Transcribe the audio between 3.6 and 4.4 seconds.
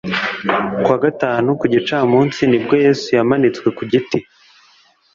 ku giti cye